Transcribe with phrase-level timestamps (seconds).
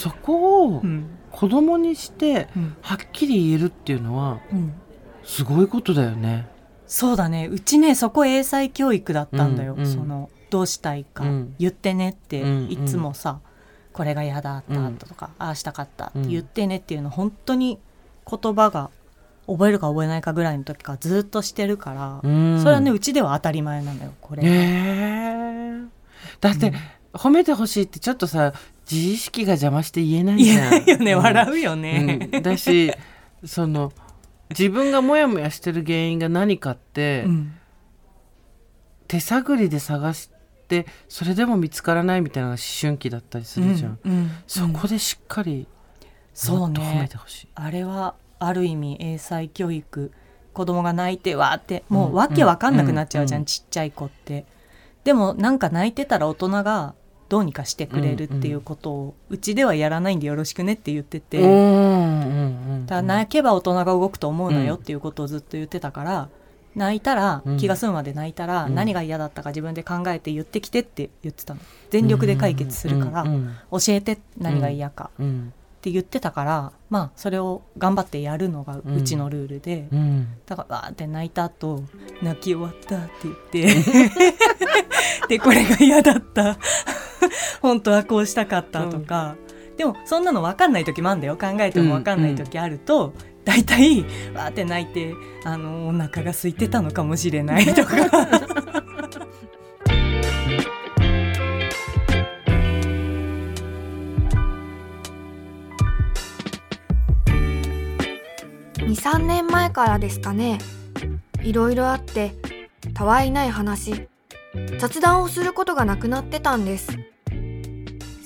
[0.00, 1.06] そこをうん。
[1.30, 2.76] 子供にしてうん。
[2.80, 4.72] はっきり言えるっていうのはうん。
[5.22, 6.48] すごいことだよね。
[6.86, 7.46] そうだね。
[7.46, 11.54] うちねそこ英才教育だったんだよ、うんうんそのどうしたいか、うん。
[11.60, 12.70] 言ってねって、うんうん。
[12.72, 13.40] いつもさ
[13.92, 17.78] これが嫌だったとか、ああしたかったって言ってねっていうの本当に
[18.28, 18.90] 言葉が
[19.46, 22.58] 覚えるか覚えないかぐらいの時からずっとしてるから、うん。
[22.60, 25.84] それはねうちでは当たり前なのよこれ、ねえ。
[26.40, 26.72] だって、
[27.12, 28.52] 褒めてほしいってちょっとさ
[28.90, 30.70] 自意識が邪魔して言えないじゃん。
[30.70, 31.22] 言えないよね、うん。
[31.22, 32.42] 笑うよね、うん。
[32.42, 32.92] だし
[33.44, 33.92] その
[34.50, 37.52] 自分がモヤモヤしてる原因が何かって、うん。
[39.06, 40.30] 手探りで探し
[40.68, 44.12] てそれでも見つからないみたいなのが思春期だったりするじゃん、うん。
[44.12, 44.30] うん。
[44.46, 45.66] そこでしっかり
[46.32, 47.08] そうもっと褒めね。
[47.08, 50.12] てほしい、あれはある意味英才教育
[50.52, 53.44] 子供が泣いてわーってもうわけわかんなくなっちゃうじゃん。
[53.44, 54.46] ちっちゃい子って。
[55.02, 56.94] でもなんか泣いてたら大人が
[57.30, 61.40] どうにかしてくれるっていうことを、うちではやらないんでよろしくねって言ってて、
[62.86, 66.28] だ泣けば大人が動くと思うなよっていうことをずっと言ってたから、
[66.74, 67.56] 泣いたら、うん。
[67.56, 68.74] 気が済むまで泣いたら、うん。
[68.74, 71.60] 何が嫌だったか自分で考えて言ってきてって言ってたの。
[71.90, 73.24] 全力で解決するから、
[73.70, 75.52] 教えて何が嫌か、うん。
[75.80, 80.26] って言ってたからまあそれを頑張ってやるのがうちのルールで、うん。
[80.44, 81.82] だからわーって泣いた後
[82.20, 83.74] 泣き終わったって言って
[85.28, 86.58] でこれが嫌だった
[87.60, 89.36] 本当はこうしたかったとか、
[89.76, 91.36] でもそんなの分かんない時もあるんだよ。
[91.36, 94.00] 考えても分かんない時あると、大体
[94.34, 97.96] わーって泣いてあのお腹が空いてたのかもしれないとか。
[108.80, 110.58] 23年前からですかね。
[111.42, 112.34] いろいろあって
[112.92, 114.08] たわいない話。
[114.78, 116.98] 雑談をすることがなくなってたんです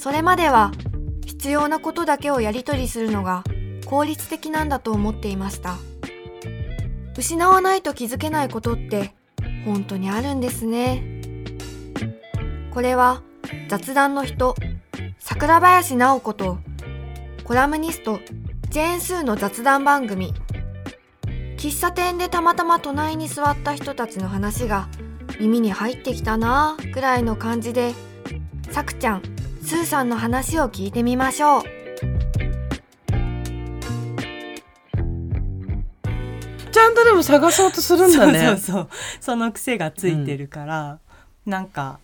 [0.05, 0.71] それまでは
[1.25, 3.43] 必要なことだけをやり取りするのが
[3.87, 5.79] 効率的なんだと思っていました。
[7.17, 9.15] 失わないと気づけないことって
[9.65, 11.03] 本当にあるんですね。
[12.71, 13.23] これは
[13.69, 14.55] 雑談の人
[15.21, 16.59] 桜林直子と
[17.45, 18.21] コラムニスト
[18.69, 20.35] ジェーン・スーの雑談番組。
[21.57, 24.87] 喫茶店でたまたま隣に座った人たちの話が
[25.41, 27.95] 耳に入ってきたなぁくらいの感じで
[28.71, 29.34] さくちゃん
[29.67, 31.63] スーさんの話を聞いてみましょう。
[36.71, 38.41] ちゃんとでも探そうとするんだね。
[38.41, 38.89] そうそうそう。
[39.21, 40.99] その癖がついてるから、
[41.47, 41.99] なんか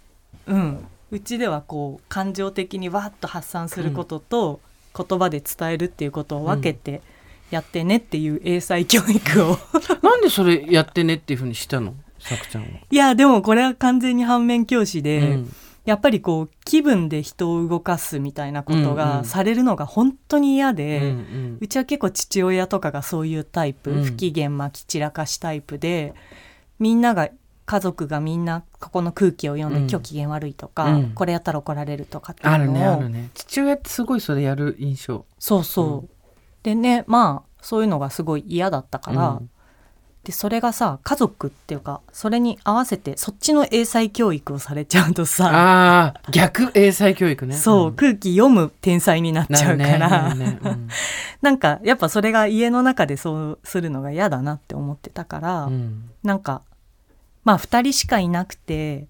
[0.46, 0.86] うん。
[1.10, 4.60] うちではこう感情的にわっと発散することと、
[4.96, 7.02] 言葉で伝えるっていうことを分けて
[7.50, 9.58] やってねっていう英才教育を。
[10.02, 11.94] なんでそれやってねっていうふうにしたの？
[12.20, 15.52] さくちゃんは、いやでもこれは完全に反面教師で、うん
[15.90, 21.16] やっぱりこう気分で人を動かすみたいなことがされるのが本当に嫌で、
[21.58, 24.04] うちは結構父親とかがそういうタイプ、うん。
[24.04, 26.14] 不機嫌まき散らかしタイプで
[26.78, 27.28] みんなが
[27.66, 29.90] 家族がみんなここの空気を読んで、うん。
[29.90, 31.10] 今日機嫌悪いとか、うん。
[31.10, 33.30] これやったら怒られるとかっていあるうのをねあるね。
[33.34, 35.26] 父親ってすごいそれやる印象。
[35.40, 36.08] そうそう、うん。
[36.62, 39.50] でねまあそういうのがすごい嫌だったから、うん
[40.24, 47.54] でそれがさ家族っていうかそれに合わせてそっちの英才教育をされちゃうとさああ逆英才教育ね。
[47.56, 47.94] そう、ん。
[47.94, 50.34] 空気読む天才になっちゃうから、
[51.40, 51.56] なん。
[51.58, 55.72] かやっぱそれが家の中でそうするのが嫌だなって思ってたから、うん。
[55.72, 56.60] うんなんか
[57.44, 59.06] まあ2人しかいなくて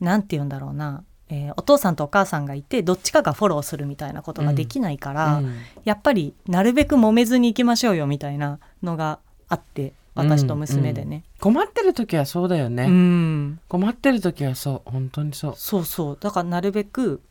[0.00, 5.58] なんて言うんだろうな、えーお父さんとお母さんがいてどっちかがフォローするみたいなことができないから、うん。
[5.84, 11.24] やっぱりなるべく揉めずに行きましょうよみたいなのがあって私と娘でね。
[11.40, 13.60] 困ってる時はそうだよね、うん。
[13.68, 14.90] 困ってる時はそう。
[14.90, 15.54] 本当にそう。
[15.56, 16.18] そうそう。
[16.20, 17.22] だからなるべく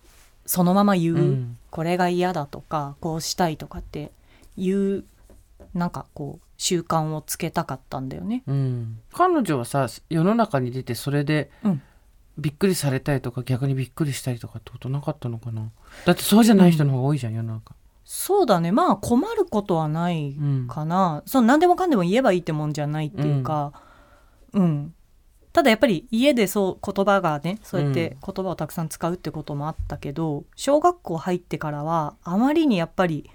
[0.46, 1.58] そのまま言う、うん。
[1.70, 4.12] これが嫌だとかこうしたいとかって
[4.58, 5.04] いう
[5.74, 8.44] なんかこう習慣をつけたかったんだよね。
[8.48, 11.81] うん、彼女はさ世の中に出てそれでうん。
[12.38, 15.70] びっくりされたりとか逆にびっくりしたりとかってことなかったのかな。
[16.06, 17.76] だってそうじゃない人の方が多いじゃん、世の中
[18.11, 18.71] そうだね。
[18.71, 20.67] まあ困ることはないうん。
[20.67, 23.71] かな、その何でもかんでも言えばいいってもんじゃないっていうか、
[24.51, 24.95] うん。
[25.53, 33.29] ただやっぱり家でそう言葉がねそうやって言葉をたくさん使うってこともあったけど、小学校入ってからはあまりにやっぱり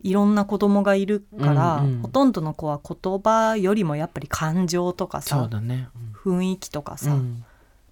[0.00, 2.02] いろんな子供がいるから、うんうん。
[2.02, 5.88] ほとんどの子は言葉よりもやっぱり感情とかそうさだね。
[6.22, 7.46] 雰囲気とかさ、うん。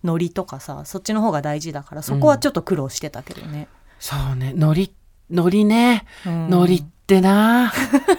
[0.05, 3.69] ノリとかさそっちの方が大事だからそこはちょっと苦労してたけどね。
[3.99, 4.53] そうね。
[4.55, 4.93] ノリ
[5.31, 6.05] ノリね。
[6.27, 6.51] うん。
[7.11, 7.73] ってな。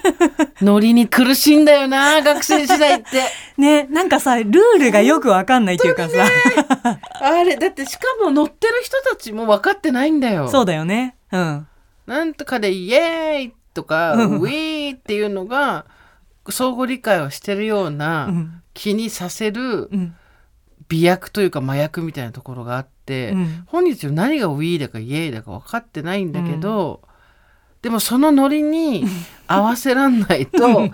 [0.61, 3.23] ノリに苦しいんだよな学生時代って。
[3.57, 4.49] ねなんかさルー
[4.79, 6.25] ルがよくわかんないっていうかさ、
[7.21, 10.49] あれだってしかも乗ってる人たちも分かってないんだよ。
[10.49, 11.15] そうだよね。
[11.31, 11.67] うん。
[12.05, 14.39] なんとかでイエーイとか、うん。
[14.39, 15.85] ウィーっていうのが
[16.49, 18.61] 相互理解をしてるよううなん。
[18.73, 20.15] 気にさせるうん。
[20.89, 22.91] 美薬というか麻薬みたいなところがあって、
[23.31, 27.01] うん本日何がウィーだかイエーイだか分かってないんだけど、
[27.81, 29.05] でもそのノリに
[29.47, 30.89] 合わせらんないと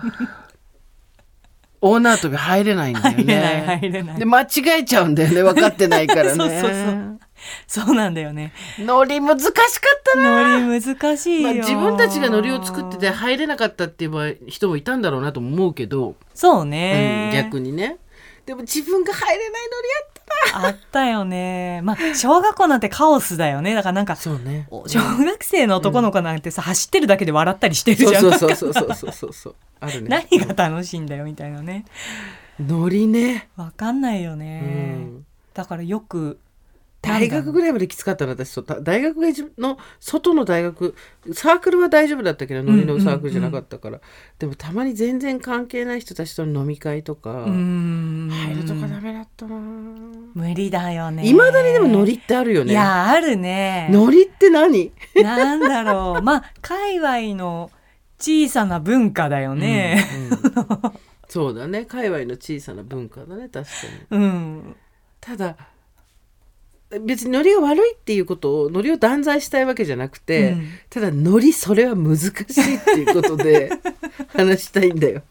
[1.80, 3.78] 大縄跳び入れないんだよ入れないね。
[3.80, 4.24] 入れないで。
[4.24, 4.46] 間違
[4.80, 6.30] えちゃうんだよね分かってないからね。
[6.34, 7.18] そうそうそう
[7.68, 8.52] そうなんだよね。
[8.80, 10.58] ノリ難しかったな。
[10.58, 17.98] ノリ難しいよ、まあ、自分たちがノリを作ってて入れなかったっていう場合人もいたんだろうなとも思うけど、そううんね、逆にね
[18.44, 20.17] でも自分が入れないノリやっ
[20.54, 21.80] あったよね。
[21.82, 23.74] まあ小学校なんてカオスだよね。
[23.74, 24.66] だからなんかたそうね。
[24.70, 28.20] お小学生の男の子なんてさ、走ってるだけで笑ったりしてるじゃん。
[28.20, 30.08] そうそうそうそうそうそうそうあるね。
[30.30, 31.84] 何が楽しいんだよみたいなね。
[32.60, 36.40] ノリね、わかんないようね、ん、だからよく
[37.00, 38.64] 大学ぐらいまできつかったな私そう。
[38.64, 39.16] た大学
[39.56, 40.96] の外の大学
[41.32, 44.00] サークルは大丈夫だったけどノリのサークルじゃなかったから、
[44.38, 49.54] でもたまに全然関係ない人たちとの飲み会とか、入るとかダメだったな
[50.34, 51.26] 無理だよね。
[51.28, 52.72] いまだにでもノリってあるよね。
[52.72, 53.88] いやあるね。
[53.92, 54.92] ノリって何？
[55.14, 56.22] なんだろう。
[56.22, 57.70] まあ界隈の
[58.18, 60.04] 小さな文化だよね。
[60.16, 60.78] うんうん。
[61.28, 61.84] そうだね。
[61.84, 63.70] 界隈の小さな文化だね確か
[64.16, 64.18] に。
[64.18, 64.76] うん、
[65.20, 65.56] ただ
[66.90, 70.68] 別にノリが悪いっていうことをノリを断罪したいわけじゃなくて、うん。
[70.88, 72.32] ただノリそれは難しい
[72.76, 73.70] っていうことで
[74.34, 75.22] 話したいんだよ。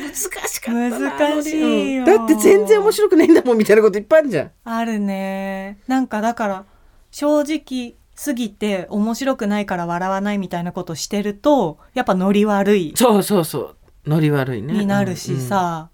[0.00, 1.98] 難しかったな難しい。
[1.98, 2.04] うん。
[2.04, 4.50] だって全然面白くないんだもんみたいなこといっぱいあるじゃん。
[4.64, 5.78] あるね。
[5.86, 6.64] なんかだから
[7.10, 12.92] 正直すぎて面白くないから笑わないみたいなことしてるとやっぱノリ悪い。
[12.96, 13.76] そうそうそう。
[14.06, 14.72] ノリ悪いね。
[14.72, 15.90] になるしさ、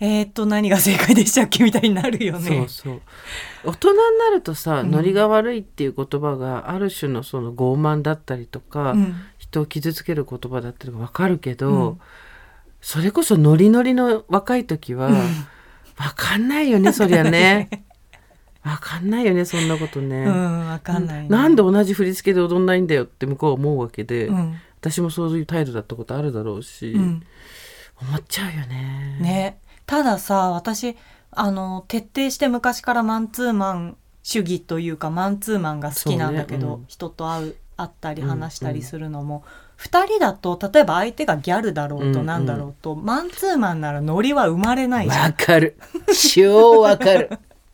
[0.00, 2.48] えー、っと何が正解でしたっけみたいになるようんね。
[2.48, 3.00] そうそう。
[3.64, 4.90] 大人になるとさ、ん。
[4.90, 9.14] ノリが悪いっていう言葉がある種のその傲慢だったりとか、うん。
[9.38, 12.00] 人を傷つける言葉だったりわかるけど、うん。
[12.80, 17.68] それこそノリノリの若い時は、わかんないよねそりゃね。
[18.64, 24.54] わかんないよね そんなことね、うんわかんない、ね、なんで同じ振り付けで踊んないんだよって向こうは思うわけで、うん。
[24.80, 27.22] 私もそういう態度だったことあるだろうし、うん。
[28.00, 29.18] 思っちゃうよね。
[29.20, 29.58] ね
[29.90, 30.96] たださ私
[31.32, 36.84] あの徹底して昔からマンツーマン主義というかマンツーマンが好きなんだけど、ねうん。
[36.86, 39.42] 人と会う会ったりうん話したりするのも、
[39.74, 42.14] 二人だと例えば相手がギャルだろううんうん。
[42.14, 45.24] となんだろうと、マンツーマンならノリは生まれないじゃん。
[45.24, 45.76] わかる。
[46.34, 47.30] 超わかる。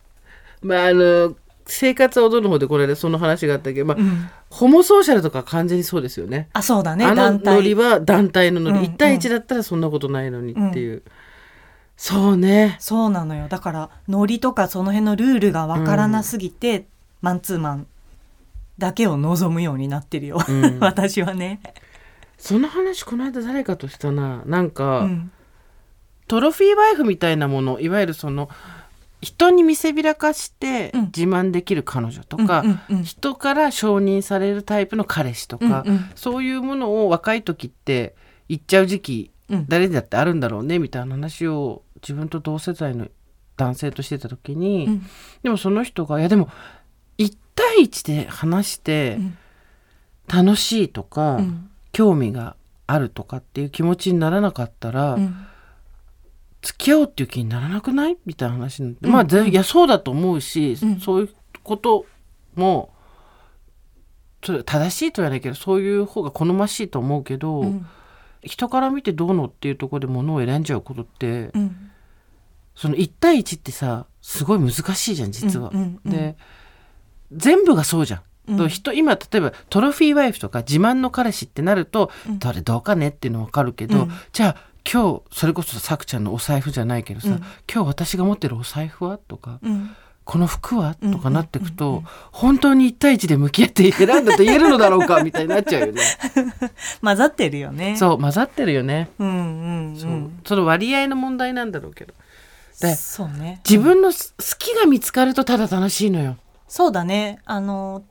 [0.63, 1.35] まああの
[1.67, 4.27] 生活は踊る方でこれでその話があったけど、まあうん。
[4.49, 11.03] ホモソーシャルとか完全にそうですよねあそうだねあの団ノリ体は団体のノリ、うん1対1だったらそんなことないのにっていう、
[11.97, 12.77] そうね。
[12.79, 13.47] そうなのよ。
[13.49, 16.87] だからノリとかその辺のルールがわからなすぎて、
[17.21, 17.87] マンツーマン
[18.77, 20.77] だけを望むようになってるよ、うん。
[20.79, 21.59] 私はね。
[22.37, 24.43] その話この間誰かとしたな。
[24.45, 25.31] なんか、うん。
[26.27, 28.49] トロフィーワイフみたいなものいわゆるその
[29.21, 31.01] 人に見せびらかしてうん。
[31.05, 33.03] 自慢できる彼女とか、うんうんうん。
[33.03, 36.09] 人から承認されるタイプの彼氏とか、うんうん。
[36.13, 38.15] そういうものを若い時って
[38.49, 39.65] 言っちゃう時期、うん。
[39.67, 43.07] 誰だってあるんだろうねみたいな話を自分と同世代の
[43.55, 45.05] 男性としてた時に、うん。
[45.43, 46.49] でもその人がいやでも
[47.17, 49.37] 1対1で話してうん。
[50.27, 51.69] 楽しいとか、うん。
[51.91, 55.35] 興味があるとかっていう気持ちにならなかったら、うん。
[56.61, 58.17] 付き合おうっていう気にならなくない？
[58.25, 59.13] みたいな話になって、うん。
[59.13, 60.99] まあぜいやそうだと思うし、うん。
[60.99, 61.29] そういう
[61.63, 62.05] こと
[62.55, 62.93] も
[64.41, 67.87] 正しいとは言わないけどそういう方が好ましいと思うけど、うん
[68.43, 71.91] 人から見てどうのっていうところで物を選んじゃうことって、うん。
[72.75, 75.71] その1対1ってさすごい難しいじゃん実は。
[76.05, 76.37] で
[77.31, 78.21] 全部がそうじゃん。
[78.59, 78.69] うん。
[78.69, 82.39] 人今例えばトロフィーワイフとか自慢の彼氏ってなると、うん。
[82.39, 84.11] どれどうかねっていうの分かるけど、うん。
[84.31, 84.55] じゃあ
[84.89, 87.35] 今日それこそさくちゃんのお財布じゃないけどさ、うん。
[87.37, 89.17] 今日私が持ってるお財布は？
[89.17, 89.89] とか、うん
[90.27, 90.97] この服は？
[91.01, 96.01] うんとかなってくと、うんうん本当に1対1で向き合って選んだと言えるのだろうかみたいになっちゃうよね。
[97.01, 97.95] 混ざってるよね。
[97.97, 99.09] そう混ざってるよね。
[99.17, 99.97] うんうんうん。
[99.97, 102.13] そうその割合の問題なんだろうけど
[102.79, 106.37] でそうね自分のす好きが見つかるとただ楽しいのよ。
[106.67, 108.03] そうだねあの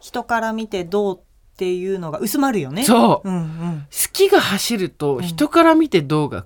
[0.00, 1.20] 人から見てどうっ
[1.56, 3.28] ていうのが薄まるよねそう。
[3.28, 6.44] うんうん好きが走ると人から見てどうが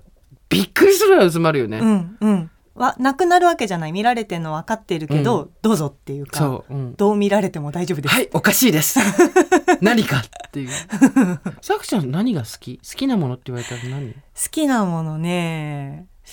[0.48, 1.78] びっくりするぐらい薄まるよね。
[1.80, 3.92] うんうんはなくなるわけじゃない。
[3.92, 6.74] 見られてるの分かってるけど、うどうぞっていうかそう。
[6.74, 6.94] うん。
[6.96, 8.98] どう見られても大丈夫です、はい、おかしいです。
[9.80, 10.70] 何かっていう。
[11.62, 12.78] さくちゃん何が好き？
[12.78, 14.12] 好きなものって言われたら何？
[14.12, 16.06] 好きなものね。
[16.24, 16.30] 好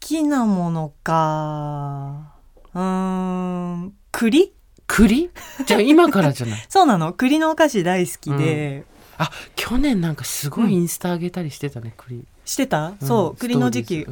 [0.00, 2.32] きなものか。
[2.74, 4.52] うーん栗？
[4.88, 5.30] 栗？
[5.66, 6.64] じゃあ今からじゃない？
[6.68, 7.12] そうなの。
[7.12, 8.84] 栗のお菓子大好きで、
[9.18, 12.26] あ、去年なんかすごいインスタ上げたりしてたね、栗。
[12.46, 13.06] してた、うん。
[13.06, 14.06] そう栗の時期、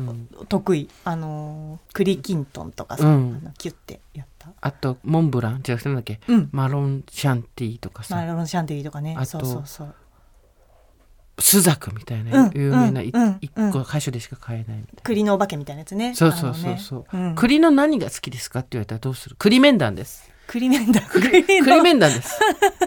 [0.51, 0.91] 得意。
[1.05, 3.39] あのー栗きんとんとかさ、うん。
[3.43, 4.51] あのキュッてやった？
[4.61, 5.63] あと、モンブラン？
[5.63, 6.21] じゃなんだっけ？
[6.29, 6.49] うん。
[6.53, 9.15] マロンシャンティーとかさ、マロンシャンティーとかね。
[9.17, 9.95] あとそうそうそう。
[11.39, 12.53] スザクみたいなうん。
[12.55, 13.15] 有名な一
[13.57, 13.73] うん。
[13.73, 16.11] 個箇所でしか買えないみたい栗のお化けみたいなやつね。
[16.11, 16.15] な。
[16.17, 17.35] そうそうそうそう。
[17.37, 19.37] 栗の何が好きですかって言われたらどうする？
[19.39, 20.31] 栗面談です。
[20.47, 21.03] 栗面談。
[21.09, 22.39] 栗面談です。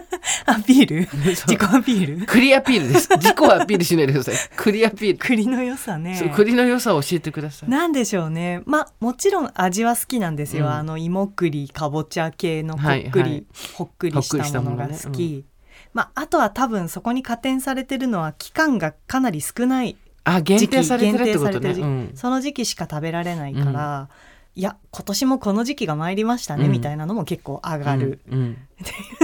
[0.48, 1.00] アピール？
[1.02, 2.26] 自己アピール？
[2.26, 3.08] 栗アピールです。
[3.16, 4.34] 自己アピールしないでください。
[4.56, 5.18] 栗アピール。
[5.18, 6.16] 栗の良さね。
[6.16, 7.68] そう栗の良さを教えてください。
[7.70, 8.62] なんでしょうね。
[8.64, 10.72] まあもちろん味は好きなんですよ、うん。
[10.72, 13.46] あの芋栗かぼちゃ系のほっくり、はいはい。
[13.74, 15.44] ほっくりしたものが好ほっくりしたものき、
[15.92, 21.60] まあ、あとは多分そこに加点されてるのは期間がかなり少ないあ、限定されてるってことね。
[21.60, 22.10] 限定されてる時期うん。
[22.14, 24.08] その時期しか食べられないから、
[24.58, 26.72] いや今年もこの時期が参りましたね、うん。
[26.72, 28.18] みたいなのも結構上がる。
[28.28, 28.56] うんうん。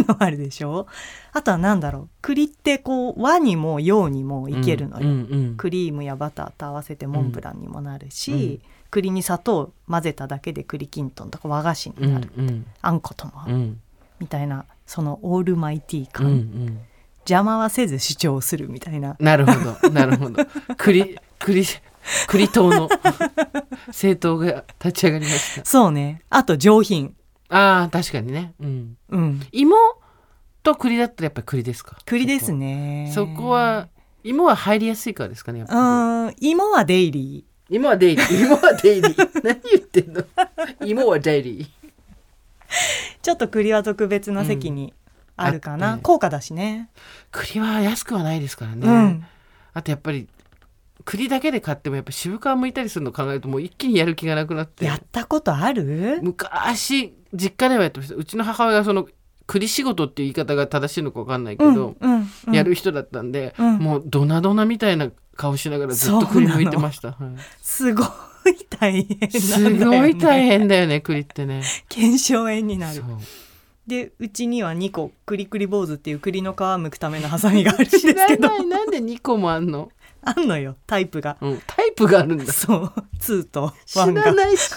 [0.07, 0.87] のあるでしょ？
[1.33, 13.81] あとは何だろう栗ってこう和にも洋にもいけるのよ、うんうんクリームやバターと合わせてモンブランにもなるし、うん栗に砂糖混ぜただけで栗きんとんとか和菓子にうんなる、うんあんことも合う、うん。
[14.21, 16.81] みたいなそのオールマイティーう感、んうん。
[17.23, 19.17] 邪魔はせず主張するみたいな。
[19.19, 20.45] なるほどなるほど。
[20.77, 21.65] 栗栗
[22.29, 22.89] 栗党の。
[23.89, 25.65] 政党が立ち上がりました。
[25.65, 26.23] そうね。
[26.31, 27.15] あと上品。
[27.49, 28.55] ああ確かにね。
[28.61, 28.97] うん。
[29.09, 29.47] うん。
[29.53, 29.77] 芋
[30.63, 31.97] と栗だったらやっぱり栗ですか？
[32.07, 33.11] 栗ですね。
[33.15, 33.89] そこは
[34.23, 36.35] 芋は入りやすいからですかねやっうん。
[36.41, 38.41] 芋はデイリ芋はデイリー。
[38.47, 39.41] 芋はデイリー。
[39.45, 40.23] 何言ってんの？
[40.85, 41.63] 芋はデイリー。
[41.65, 41.69] ー
[43.23, 44.93] ちょっと栗は特別な席に
[45.37, 46.03] あるかな、うんあって。
[46.03, 46.91] 高価だしね。
[47.31, 49.27] 栗は安くはないですからね、うん。
[49.75, 50.29] あとやっぱり
[51.05, 54.85] 栗だけで買ってもやっぱ渋皮剥いたりするの考えるともう一気にやる気がなくなって。
[54.85, 56.21] やったことある？
[56.23, 59.07] 昔実家ではやってましたうちの母親がその
[59.47, 62.55] 栗仕事っていう言い方が正しいのか分かんないけうんど、うんうん。
[62.55, 63.79] やる人だったんで、うん。
[63.79, 67.19] もうドナドナみたいな顔しながらずっと栗剥いてました、はい。
[67.61, 68.07] すごい
[68.71, 71.63] 大変ね、すごい大変だよね栗ってね。
[71.91, 73.03] 腱鞘炎になる。
[73.87, 75.13] でうちには2個。
[75.27, 78.65] クリクリ坊主っていう栗の皮剥くためのハサミがあるんです知らけどない。
[78.65, 79.91] なんで2個もあんの、
[80.37, 81.37] あんのよタイプが。
[81.41, 82.53] うん、タイプがあるんだ。
[82.53, 84.23] そう2と知1が。
[84.25, 84.75] らないし。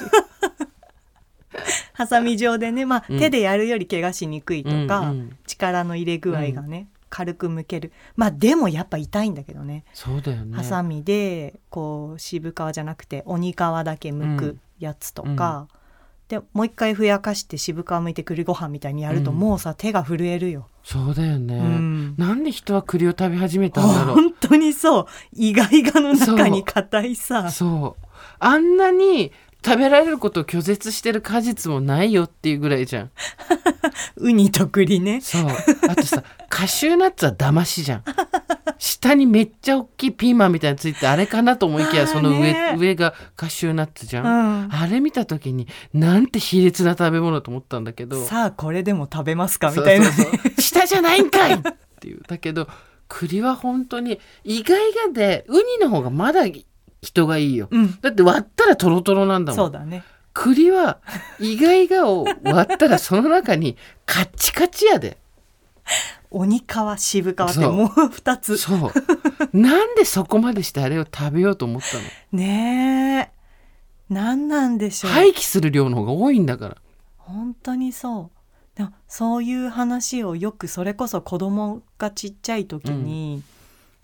[1.93, 3.19] ハサミ状でね、まあうん。
[3.19, 5.37] 手でやるより怪我しにくいとか、うんうん。
[5.47, 7.91] 力の入れ具合がね、軽く剥ける。
[8.15, 9.85] まあでもやっぱ痛いんだけどね。
[9.93, 10.55] そうだよね。
[10.55, 15.67] ハサミでこう渋皮じゃなくて鬼皮だけ剥くやつとか、
[16.27, 19.37] でもう一回ふやかして渋皮剥いて栗ご飯みたいにやると、うん。
[19.37, 20.67] もうさ手が震えるよ。
[20.83, 22.15] そうだよね、うん。
[22.17, 24.15] なんで人は栗を食べ始めたんだろう。
[24.15, 25.05] 本当にそう。
[25.33, 27.49] 意外がの中に硬いさ。
[27.51, 28.05] そう。
[28.39, 29.31] あんなに
[29.67, 33.11] 食べられることを拒絶してる果実もないよっていうぐらいじゃん。
[34.15, 35.19] ウニと栗ね。
[35.19, 35.47] そう。
[35.89, 38.03] あとさ カシューナッツは騙しじゃん。
[38.77, 44.67] 下にめっちゃ大きいピーマンみたいについてあれかなと思いきやその上,、ね上がカシューナッツじゃ、うん。
[44.69, 48.23] んあれ見た時になんて卑劣な食べ物と思ったんだけど。
[48.23, 50.05] さあこれでも食べますかみたいな。
[50.05, 50.61] ねそうそうそう。
[50.61, 51.59] 下じゃないんかいっ
[51.99, 52.21] ていう。
[52.25, 52.69] だけど
[53.09, 56.45] 栗は本当に意外がでウニの方がまだ
[57.07, 57.69] 人がいいよ。
[57.71, 57.99] うん。
[58.01, 59.55] だって割ったらトロトロなんだもん。
[59.55, 60.03] そうだね。
[60.33, 60.99] 栗は
[61.39, 65.17] 意外がを割ったらその中にカッチカチやで。
[66.29, 66.63] 鬼皮
[66.97, 68.57] 渋皮ってもう2つ。
[68.57, 68.91] そう。
[69.57, 72.03] なんでそこまでしてあれを食べようと思ったの？
[72.33, 73.37] ねえ。
[74.09, 76.77] 何なんでしょう、廃棄する量の方が多いんだから。
[77.17, 78.77] 本当にそう。
[78.77, 83.41] でもそういう話をよくそれこそ子供がちっちゃい時に、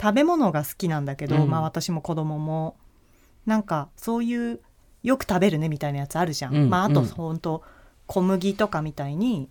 [0.02, 1.50] 食べ物が好きなんだけど、うん。
[1.50, 2.76] まあ私も子供も
[3.46, 4.60] なんかそういう
[5.04, 6.70] よく食べるねみたいなやつあるじゃん、うん。
[6.70, 7.08] まああとうん。
[7.08, 7.64] 本当
[8.08, 9.50] 小麦とかみたいに、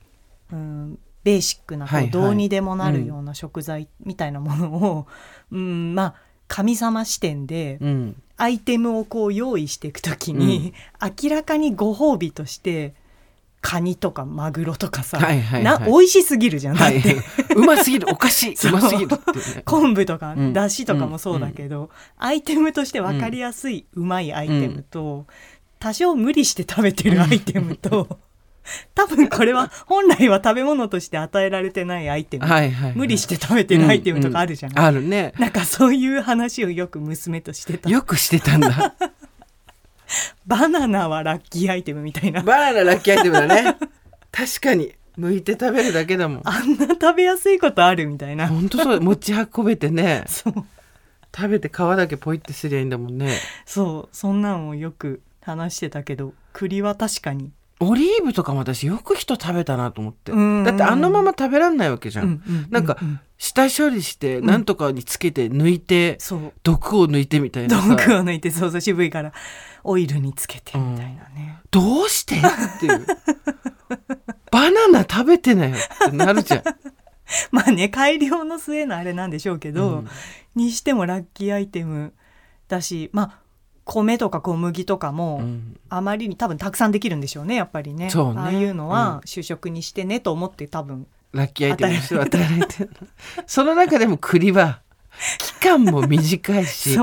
[0.52, 5.06] うん、ベーシックなどうにでもなるような食材みたいなものを、
[5.50, 6.14] うん、まあ
[6.49, 8.22] 神様視点でうん。
[8.38, 12.94] アイテムをこう用意していくときに、明らかにご褒美として
[13.62, 15.81] カニとかマグロとかさ、はいはいはい。
[15.81, 16.76] な美味しすぎるじゃん。
[16.76, 16.99] だはい。
[16.99, 17.16] って、
[17.54, 18.09] うますぎる。
[18.11, 18.73] おかしいそう。
[18.73, 19.62] うますぎるね。
[19.64, 20.52] 昆布とかうん。
[20.52, 21.88] だしとかもそうだけど、
[22.19, 25.26] アイテムとして分かりやすいうまいアイテムと、
[25.78, 28.19] 多少無理して食べてるアイテムと
[28.95, 32.99] 多分これは本来は食べ物として与えられてないアイテム、はいはいはい。
[32.99, 35.33] 無理して食べてるアイテムとかあるじゃん、あるね。
[35.38, 37.90] なんかそういう話をよく娘としてた。
[37.90, 38.95] よくしてたんだ
[40.46, 42.42] バナナはラッキーアイテムみたいな。
[42.42, 43.76] バナナラッキーアイテムだね。
[44.30, 44.92] 確かに。
[45.18, 46.40] 剥いて食べるだけだもん。
[46.44, 48.49] あんな食べやすいことあるみたいな。
[48.49, 50.25] ほんとそう持ち運べてね。
[50.26, 50.54] そう。
[51.34, 57.50] 食べて皮だけポイってすりゃいいんだもんねそうそんなんをよく話してたけど栗は確かに
[57.84, 60.32] オリーブとかも私よく人食べたなと思って。
[60.32, 63.20] うんだってあのまま食べらんないわけじゃん、うんうんなんかうんうん。
[63.38, 66.52] 下処理してなんとかにつけて抜いて、そう。
[66.62, 67.88] 毒を抜いてみたいなさ。
[67.88, 69.32] 毒を抜いてそうそう渋いから
[69.82, 72.36] オイルにつけてみたいなね、どうして？
[72.36, 72.40] っ
[72.78, 73.06] ていう。
[74.52, 76.62] バナナ食べてなよってなるじゃん。
[77.50, 80.08] まあね改良の末のあれなんでしょうけど、うん。
[80.54, 82.12] にしてもラッキーアイテム
[82.68, 83.38] だしまあ
[83.84, 85.76] 米とか小麦とかも、うん。
[85.88, 88.10] あまりに多分たくさんできるんでしょうねやっぱりね。
[88.10, 88.40] そうね。
[88.40, 88.90] ああいうのうん。
[88.90, 92.44] は主食にしてねと思って多分ラッキーアイテムてる。
[92.48, 92.66] の
[93.46, 94.80] その中でも栗は
[95.38, 97.00] 期間も短いし あ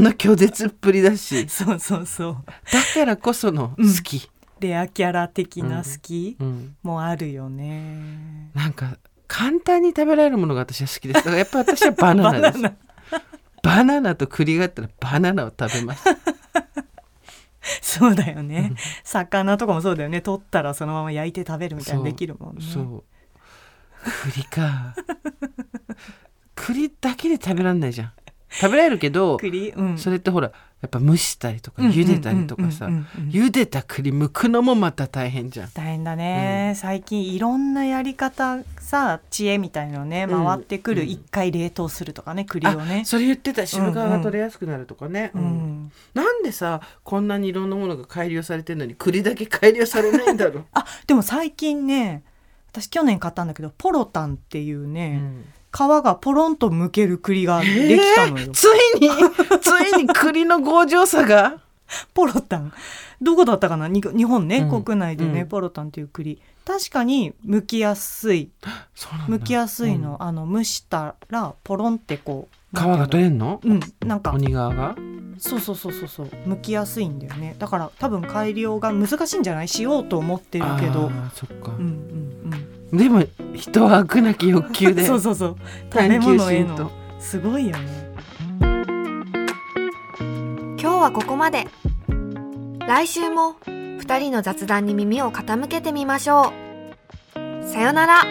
[0.00, 1.48] の拒絶っぷりだし。
[1.48, 2.36] そうそうそう。
[2.72, 6.76] だからこその好き、レアキャラ的な好きうん。
[6.82, 8.96] もあるよね、なんか
[9.28, 11.16] 簡単に食べられるものが私は好きです。
[11.16, 12.62] だからやっぱ私はバナナです。
[12.62, 12.74] バナナ
[13.62, 16.04] バナナと栗があったらバナナを食べます。
[17.80, 18.72] そうだよね。
[19.04, 20.20] 魚とかもそうだよね。
[20.20, 22.62] 取ったらそのまま焼いて食べるみたいなのできるもんね。
[22.62, 23.04] そう。
[24.32, 24.94] 栗か。
[26.56, 28.12] 栗だけで食べられないじゃん。
[28.50, 29.98] 食べられるけど栗うん。
[29.98, 33.30] それってほらやっぱ蒸したりとか茹でたりとかさうんうんうんうん。
[33.30, 35.70] 茹でた栗剥くのもまた大変じゃん。
[35.72, 40.44] 大変だね、最近いろんなやり方さ知恵みたいのねうん。
[40.44, 41.08] 回ってくる、うん。
[41.08, 43.00] 一回冷凍するとかね栗をね。
[43.02, 43.62] あそれ言ってた。
[43.64, 52.22] 渋皮が取れやすくなるとかね、ううんん、なんでさこんなにいろんなものが改良されてるのに栗だけ改良されないんだろう、 あでも最近ね
[52.70, 55.61] 私去年買ったんだけどポロタンっていうね、皮
[56.02, 59.10] がポロンと剥ける栗ができたのよ、えーついに
[59.60, 61.58] ついに栗の強情さが？
[62.14, 62.72] ポロタン。
[63.20, 63.86] どこだったかな？
[63.88, 64.82] に日本ね、うん。
[64.82, 65.48] 国内でね、うん。
[65.48, 66.40] ポロタンっていう栗。
[66.64, 68.50] 確かに剥きやすい。
[69.28, 73.60] 剥きやすいの、あの蒸したらポロンってこう皮が取れんの？
[73.62, 74.32] うんなんか。
[74.32, 74.96] 鬼側が？
[75.38, 76.26] そうそうそうそうそう。
[76.46, 77.56] 剥きやすいんだよね。
[77.58, 79.68] だから多分改良が難しいんじゃない？
[79.68, 81.10] しようと思ってるけど。
[81.34, 83.24] そっか、うんうんでも
[83.54, 85.56] 人は飽くなき欲求うんでそうそうそう。
[85.92, 86.82] 食べ物へ心と。
[86.84, 88.12] のすごいよね。
[88.60, 88.84] 今
[90.76, 91.66] 日はここまで。
[92.86, 96.52] 来週も2人の雑談に耳を傾けてみましょ
[97.34, 97.64] う。
[97.64, 98.22] さよなら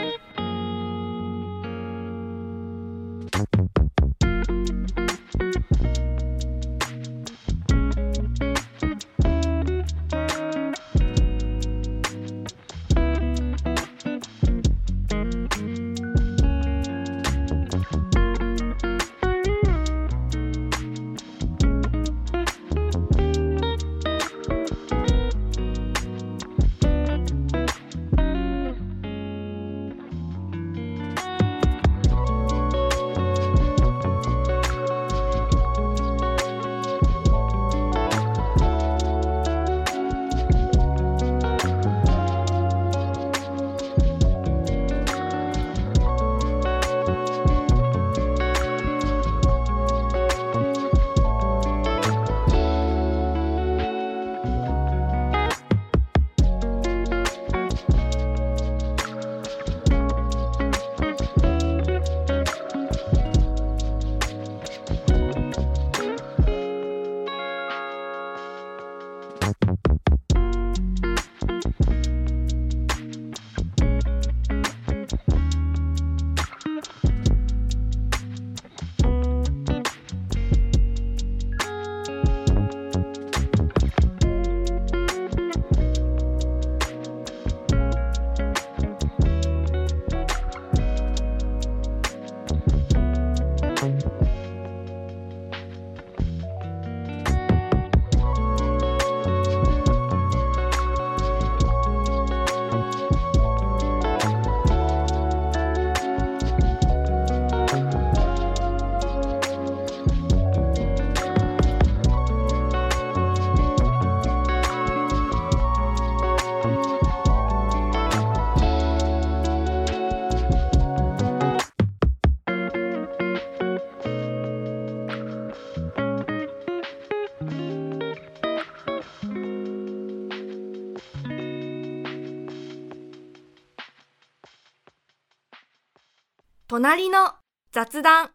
[136.82, 137.36] 隣の
[137.72, 138.32] 雑談。